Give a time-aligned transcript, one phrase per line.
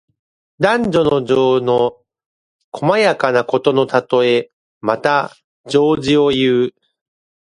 [0.57, 2.01] 男女の情の
[2.71, 4.51] 細やかなことのたとえ。
[4.79, 5.31] また、
[5.67, 6.73] 情事をいう。